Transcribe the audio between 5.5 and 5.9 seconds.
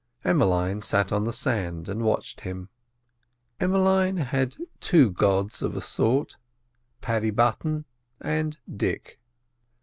of a